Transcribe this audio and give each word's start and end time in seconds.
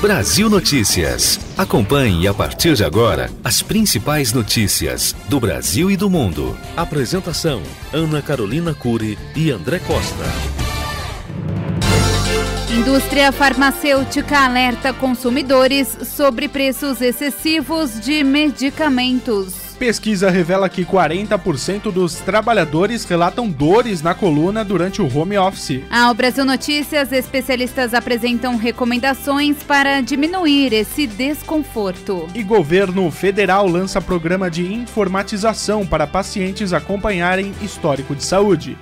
Brasil 0.00 0.48
Notícias. 0.48 1.38
Acompanhe 1.58 2.26
a 2.26 2.32
partir 2.32 2.74
de 2.74 2.82
agora 2.82 3.30
as 3.44 3.60
principais 3.60 4.32
notícias 4.32 5.14
do 5.28 5.38
Brasil 5.38 5.90
e 5.90 5.96
do 5.96 6.08
mundo. 6.08 6.58
Apresentação: 6.74 7.62
Ana 7.92 8.22
Carolina 8.22 8.72
Cury 8.72 9.18
e 9.36 9.50
André 9.50 9.78
Costa. 9.80 10.24
Indústria 12.70 13.30
farmacêutica 13.30 14.38
alerta 14.38 14.90
consumidores 14.94 15.98
sobre 16.04 16.48
preços 16.48 17.02
excessivos 17.02 18.00
de 18.00 18.24
medicamentos. 18.24 19.59
Pesquisa 19.80 20.28
revela 20.28 20.68
que 20.68 20.84
40% 20.84 21.90
dos 21.90 22.16
trabalhadores 22.16 23.06
relatam 23.06 23.48
dores 23.48 24.02
na 24.02 24.14
coluna 24.14 24.62
durante 24.62 25.00
o 25.00 25.18
home 25.18 25.38
office. 25.38 25.82
Ao 25.90 26.12
Brasil 26.12 26.44
Notícias, 26.44 27.10
especialistas 27.12 27.94
apresentam 27.94 28.58
recomendações 28.58 29.62
para 29.62 30.02
diminuir 30.02 30.74
esse 30.74 31.06
desconforto. 31.06 32.28
E 32.34 32.42
governo 32.42 33.10
federal 33.10 33.66
lança 33.66 34.02
programa 34.02 34.50
de 34.50 34.70
informatização 34.70 35.86
para 35.86 36.06
pacientes 36.06 36.74
acompanharem 36.74 37.54
histórico 37.62 38.14
de 38.14 38.22
saúde. 38.22 38.76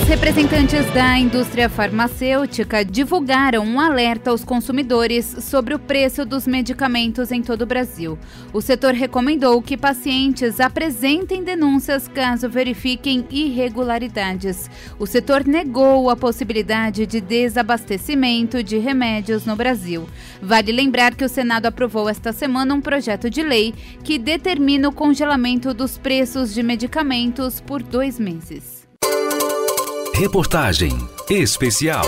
Os 0.00 0.08
representantes 0.08 0.86
da 0.94 1.18
indústria 1.18 1.68
farmacêutica 1.68 2.84
divulgaram 2.84 3.64
um 3.64 3.80
alerta 3.80 4.30
aos 4.30 4.44
consumidores 4.44 5.24
sobre 5.40 5.74
o 5.74 5.78
preço 5.78 6.24
dos 6.24 6.46
medicamentos 6.46 7.32
em 7.32 7.42
todo 7.42 7.62
o 7.62 7.66
Brasil. 7.66 8.16
O 8.52 8.62
setor 8.62 8.94
recomendou 8.94 9.60
que 9.60 9.76
pacientes 9.76 10.60
apresentem 10.60 11.42
denúncias 11.42 12.06
caso 12.06 12.48
verifiquem 12.48 13.26
irregularidades. 13.28 14.70
O 15.00 15.06
setor 15.06 15.44
negou 15.44 16.08
a 16.08 16.16
possibilidade 16.16 17.04
de 17.04 17.20
desabastecimento 17.20 18.62
de 18.62 18.78
remédios 18.78 19.44
no 19.44 19.56
Brasil. 19.56 20.08
Vale 20.40 20.70
lembrar 20.70 21.16
que 21.16 21.24
o 21.24 21.28
Senado 21.28 21.66
aprovou 21.66 22.08
esta 22.08 22.32
semana 22.32 22.72
um 22.72 22.80
projeto 22.80 23.28
de 23.28 23.42
lei 23.42 23.74
que 24.04 24.16
determina 24.16 24.88
o 24.88 24.92
congelamento 24.92 25.74
dos 25.74 25.98
preços 25.98 26.54
de 26.54 26.62
medicamentos 26.62 27.60
por 27.60 27.82
dois 27.82 28.18
meses. 28.18 28.77
Reportagem 30.18 30.98
especial. 31.30 32.02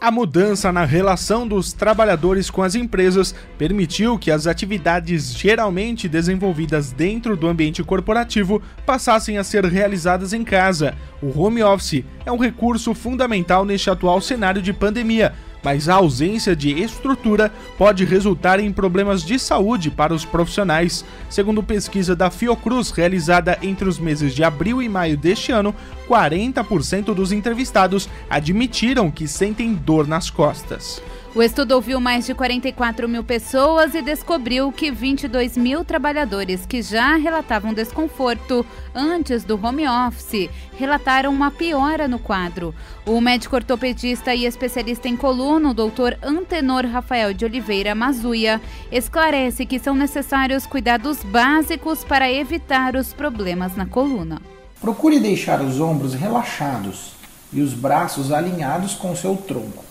A 0.00 0.10
mudança 0.10 0.72
na 0.72 0.86
relação 0.86 1.46
dos 1.46 1.74
trabalhadores 1.74 2.48
com 2.48 2.62
as 2.62 2.74
empresas 2.74 3.34
permitiu 3.58 4.18
que 4.18 4.30
as 4.30 4.46
atividades 4.46 5.34
geralmente 5.34 6.08
desenvolvidas 6.08 6.92
dentro 6.92 7.36
do 7.36 7.46
ambiente 7.46 7.84
corporativo 7.84 8.62
passassem 8.86 9.36
a 9.36 9.44
ser 9.44 9.66
realizadas 9.66 10.32
em 10.32 10.42
casa. 10.42 10.96
O 11.20 11.38
home 11.38 11.62
office 11.62 12.06
é 12.24 12.32
um 12.32 12.38
recurso 12.38 12.94
fundamental 12.94 13.62
neste 13.62 13.90
atual 13.90 14.18
cenário 14.22 14.62
de 14.62 14.72
pandemia 14.72 15.34
mas 15.62 15.88
a 15.88 15.94
ausência 15.94 16.54
de 16.54 16.70
estrutura 16.80 17.52
pode 17.76 18.04
resultar 18.04 18.60
em 18.60 18.72
problemas 18.72 19.22
de 19.22 19.38
saúde 19.38 19.90
para 19.90 20.14
os 20.14 20.24
profissionais. 20.24 21.04
Segundo 21.28 21.62
pesquisa 21.62 22.16
da 22.16 22.30
Fiocruz 22.30 22.90
realizada 22.90 23.58
entre 23.62 23.88
os 23.88 23.98
meses 23.98 24.34
de 24.34 24.42
abril 24.42 24.82
e 24.82 24.88
maio 24.88 25.16
deste 25.16 25.52
ano, 25.52 25.74
40% 26.08 27.14
dos 27.14 27.32
entrevistados 27.32 28.08
admitiram 28.28 29.10
que 29.10 29.28
sentem 29.28 29.74
dor 29.74 30.06
nas 30.06 30.30
costas. 30.30 31.02
O 31.32 31.40
estudo 31.40 31.76
ouviu 31.76 32.00
mais 32.00 32.26
de 32.26 32.34
44 32.34 33.08
mil 33.08 33.22
pessoas 33.22 33.94
e 33.94 34.02
descobriu 34.02 34.72
que 34.72 34.90
22 34.90 35.56
mil 35.56 35.84
trabalhadores 35.84 36.66
que 36.66 36.82
já 36.82 37.14
relatavam 37.14 37.72
desconforto 37.72 38.66
antes 38.92 39.44
do 39.44 39.54
home 39.64 39.86
office 39.86 40.50
relataram 40.76 41.30
uma 41.30 41.52
piora 41.52 42.08
no 42.08 42.18
quadro. 42.18 42.74
O 43.06 43.20
médico 43.20 43.54
ortopedista 43.54 44.34
e 44.34 44.44
especialista 44.44 45.08
em 45.08 45.16
coluna, 45.16 45.70
o 45.70 45.74
doutor 45.74 46.18
Antenor 46.20 46.84
Rafael 46.84 47.32
de 47.32 47.44
Oliveira 47.44 47.94
Mazuia, 47.94 48.60
esclarece 48.90 49.64
que 49.64 49.78
são 49.78 49.94
necessários 49.94 50.66
cuidados 50.66 51.22
básicos 51.22 52.02
para 52.02 52.28
evitar 52.28 52.96
os 52.96 53.12
problemas 53.12 53.76
na 53.76 53.86
coluna. 53.86 54.42
Procure 54.80 55.20
deixar 55.20 55.60
os 55.60 55.78
ombros 55.78 56.12
relaxados 56.12 57.12
e 57.52 57.60
os 57.60 57.72
braços 57.72 58.32
alinhados 58.32 58.94
com 58.94 59.14
seu 59.14 59.36
tronco 59.36 59.89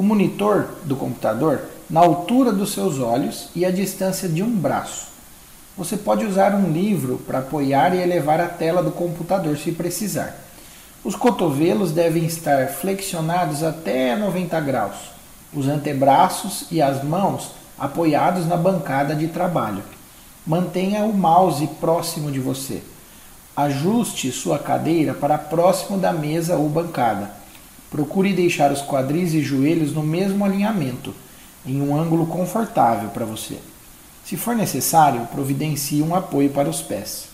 o 0.00 0.02
monitor 0.02 0.66
do 0.84 0.96
computador 0.96 1.60
na 1.90 2.00
altura 2.00 2.50
dos 2.50 2.72
seus 2.72 2.98
olhos 2.98 3.50
e 3.54 3.66
a 3.66 3.70
distância 3.70 4.26
de 4.26 4.42
um 4.42 4.50
braço. 4.50 5.08
Você 5.76 5.94
pode 5.94 6.24
usar 6.24 6.54
um 6.54 6.72
livro 6.72 7.18
para 7.26 7.40
apoiar 7.40 7.94
e 7.94 8.00
elevar 8.00 8.40
a 8.40 8.46
tela 8.46 8.82
do 8.82 8.92
computador 8.92 9.58
se 9.58 9.72
precisar. 9.72 10.34
Os 11.04 11.14
cotovelos 11.14 11.92
devem 11.92 12.24
estar 12.24 12.68
flexionados 12.68 13.62
até 13.62 14.16
90 14.16 14.58
graus, 14.60 14.96
os 15.52 15.68
antebraços 15.68 16.64
e 16.70 16.80
as 16.80 17.04
mãos 17.04 17.50
apoiados 17.78 18.46
na 18.46 18.56
bancada 18.56 19.14
de 19.14 19.28
trabalho. 19.28 19.82
Mantenha 20.46 21.04
o 21.04 21.12
mouse 21.12 21.66
próximo 21.78 22.32
de 22.32 22.40
você. 22.40 22.82
Ajuste 23.54 24.32
sua 24.32 24.58
cadeira 24.58 25.12
para 25.12 25.36
próximo 25.36 25.98
da 25.98 26.10
mesa 26.10 26.56
ou 26.56 26.70
bancada 26.70 27.39
Procure 27.90 28.32
deixar 28.32 28.70
os 28.70 28.80
quadris 28.82 29.34
e 29.34 29.42
joelhos 29.42 29.92
no 29.92 30.02
mesmo 30.02 30.44
alinhamento, 30.44 31.12
em 31.66 31.82
um 31.82 31.98
ângulo 32.00 32.26
confortável 32.26 33.08
para 33.08 33.24
você. 33.24 33.58
Se 34.24 34.36
for 34.36 34.54
necessário, 34.54 35.26
providencie 35.26 36.00
um 36.00 36.14
apoio 36.14 36.50
para 36.50 36.68
os 36.68 36.80
pés. 36.80 37.28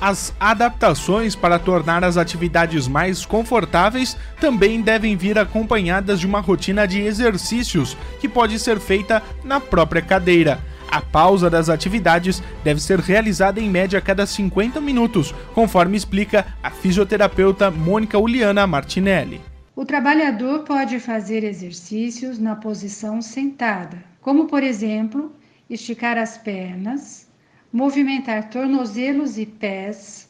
As 0.00 0.32
adaptações 0.38 1.34
para 1.34 1.58
tornar 1.58 2.04
as 2.04 2.16
atividades 2.16 2.88
mais 2.88 3.24
confortáveis 3.24 4.16
também 4.40 4.80
devem 4.80 5.16
vir 5.16 5.38
acompanhadas 5.38 6.20
de 6.20 6.26
uma 6.26 6.40
rotina 6.40 6.86
de 6.86 7.00
exercícios 7.00 7.96
que 8.20 8.28
pode 8.28 8.58
ser 8.58 8.80
feita 8.80 9.22
na 9.44 9.60
própria 9.60 10.02
cadeira. 10.02 10.60
A 10.90 11.00
pausa 11.00 11.50
das 11.50 11.68
atividades 11.68 12.42
deve 12.64 12.80
ser 12.80 12.98
realizada 12.98 13.60
em 13.60 13.68
média 13.68 13.98
a 13.98 14.02
cada 14.02 14.24
50 14.24 14.80
minutos, 14.80 15.34
conforme 15.54 15.96
explica 15.96 16.46
a 16.62 16.70
fisioterapeuta 16.70 17.70
Mônica 17.70 18.18
Uliana 18.18 18.66
Martinelli. 18.66 19.40
O 19.78 19.84
trabalhador 19.84 20.64
pode 20.64 20.98
fazer 20.98 21.44
exercícios 21.44 22.36
na 22.36 22.56
posição 22.56 23.22
sentada, 23.22 24.02
como 24.20 24.46
por 24.46 24.60
exemplo, 24.60 25.32
esticar 25.70 26.18
as 26.18 26.36
pernas, 26.36 27.30
movimentar 27.72 28.50
tornozelos 28.50 29.38
e 29.38 29.46
pés, 29.46 30.28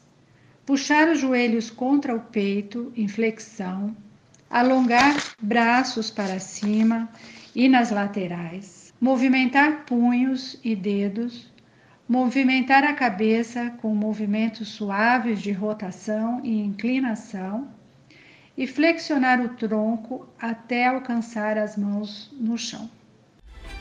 puxar 0.67 1.09
os 1.09 1.17
joelhos 1.17 1.71
contra 1.71 2.15
o 2.15 2.19
peito 2.19 2.93
em 2.95 3.07
flexão, 3.07 3.97
alongar 4.47 5.15
braços 5.41 6.11
para 6.11 6.39
cima 6.39 7.09
e 7.55 7.67
nas 7.67 7.89
laterais, 7.89 8.93
movimentar 9.01 9.83
punhos 9.83 10.59
e 10.63 10.75
dedos, 10.75 11.51
movimentar 12.07 12.83
a 12.83 12.93
cabeça 12.93 13.71
com 13.81 13.95
movimentos 13.95 14.67
suaves 14.67 15.41
de 15.41 15.51
rotação 15.51 16.39
e 16.43 16.59
inclinação 16.59 17.78
e 18.59 18.67
flexionar 18.67 19.39
o 19.39 19.47
tronco 19.47 20.27
até 20.37 20.85
alcançar 20.85 21.57
as 21.57 21.77
mãos 21.77 22.29
no 22.33 22.57
chão. 22.57 22.89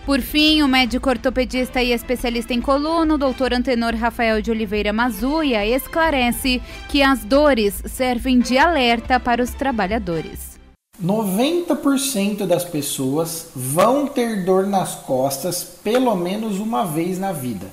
Por 0.06 0.20
fim, 0.20 0.62
o 0.62 0.68
médico 0.68 1.10
ortopedista 1.10 1.82
e 1.82 1.90
especialista 1.90 2.54
em 2.54 2.60
coluna, 2.60 3.14
o 3.14 3.18
doutor 3.18 3.52
Antenor 3.52 3.96
Rafael 3.96 4.40
de 4.40 4.52
Oliveira 4.52 4.92
Mazuia, 4.92 5.66
esclarece 5.66 6.62
que 6.88 7.02
as 7.02 7.24
dores 7.24 7.82
servem 7.86 8.38
de 8.38 8.56
alerta 8.56 9.18
para 9.18 9.42
os 9.42 9.50
trabalhadores. 9.50 10.56
90% 11.02 12.46
das 12.46 12.64
pessoas 12.64 13.50
vão 13.54 14.06
ter 14.06 14.44
dor 14.44 14.64
nas 14.64 14.94
costas 14.94 15.64
pelo 15.64 16.14
menos 16.14 16.60
uma 16.60 16.84
vez 16.86 17.18
na 17.18 17.32
vida. 17.32 17.66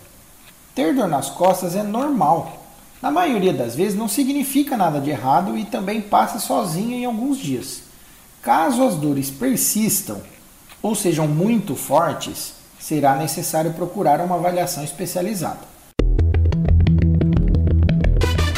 Ter 0.73 0.93
dor 0.93 1.07
nas 1.07 1.29
costas 1.29 1.75
é 1.75 1.83
normal, 1.83 2.64
na 3.05 3.11
maioria 3.11 3.53
das 3.53 3.75
vezes 3.75 3.95
não 3.95 4.07
significa 4.07 4.75
nada 4.75 4.99
de 4.99 5.11
errado 5.11 5.55
e 5.55 5.63
também 5.63 6.01
passa 6.01 6.39
sozinho 6.39 6.91
em 6.93 7.05
alguns 7.05 7.37
dias. 7.37 7.83
Caso 8.41 8.83
as 8.83 8.95
dores 8.95 9.29
persistam 9.29 10.23
ou 10.81 10.95
sejam 10.95 11.27
muito 11.27 11.75
fortes, 11.75 12.55
será 12.79 13.15
necessário 13.15 13.73
procurar 13.73 14.19
uma 14.21 14.37
avaliação 14.37 14.83
especializada. 14.83 15.59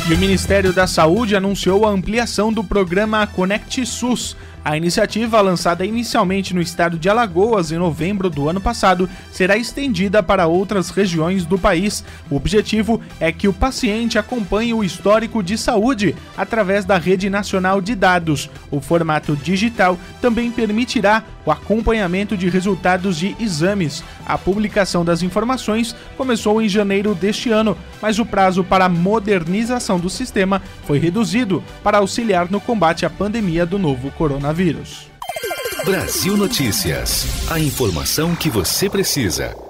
E 0.10 0.14
o 0.14 0.18
Ministério 0.18 0.72
da 0.72 0.88
Saúde 0.88 1.36
anunciou 1.36 1.86
a 1.86 1.90
ampliação 1.90 2.54
do 2.54 2.64
programa 2.64 3.28
Conect 3.28 3.86
SUS 3.86 4.38
a 4.68 4.76
iniciativa, 4.76 5.40
lançada 5.40 5.86
inicialmente 5.86 6.54
no 6.54 6.62
estado 6.62 7.00
de 7.00 7.08
Alagoas 7.08 7.72
em 7.72 7.78
novembro 7.78 8.30
do 8.30 8.50
ano 8.50 8.60
passado, 8.60 9.10
será 9.32 9.56
estendida 9.56 10.22
para 10.22 10.46
outras 10.46 10.90
regiões 10.90 11.46
do 11.46 11.58
país. 11.58 12.04
O 12.30 12.36
objetivo 12.36 13.00
é 13.18 13.32
que 13.32 13.48
o 13.48 13.54
paciente 13.54 14.20
acompanhe 14.20 14.74
o 14.74 14.84
histórico 14.84 15.42
de 15.42 15.58
saúde 15.58 16.14
através 16.36 16.84
da 16.84 16.98
rede 16.98 17.30
nacional 17.30 17.80
de 17.80 17.96
dados. 17.96 18.50
O 18.70 18.82
formato 18.82 19.38
digital 19.38 19.98
também 20.22 20.52
permitirá 20.52 21.24
o 21.46 21.52
acompanhamento 21.52 22.36
de 22.36 22.50
resultados 22.50 23.16
de 23.16 23.38
exames. 23.40 24.04
A 24.26 24.38
publicação 24.38 25.06
das 25.06 25.24
informações 25.24 25.96
começou 26.18 26.62
em 26.62 26.68
janeiro 26.68 27.16
deste 27.16 27.50
ano, 27.50 27.78
mas 28.02 28.20
o 28.20 28.26
prazo 28.26 28.66
para 28.66 28.84
a 28.84 28.90
modernização 28.90 29.98
do 29.98 30.10
sistema 30.10 30.62
foi 30.86 31.00
reduzido 31.00 31.64
para 31.82 32.00
auxiliar 32.00 32.52
no 32.52 32.60
combate 32.60 33.06
à 33.06 33.10
pandemia 33.10 33.66
do 33.66 33.80
novo 33.80 34.12
coronavírus. 34.58 35.08
Brasil 35.86 36.36
Notícias. 36.36 37.50
A 37.50 37.60
informação 37.60 38.36
que 38.36 38.50
você 38.50 38.90
precisa. 38.90 39.67